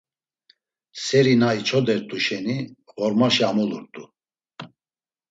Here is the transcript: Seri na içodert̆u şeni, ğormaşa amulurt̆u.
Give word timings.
Seri 1.03 1.33
na 1.41 1.49
içodert̆u 1.59 2.17
şeni, 2.25 2.57
ğormaşa 2.97 3.45
amulurt̆u. 3.51 4.03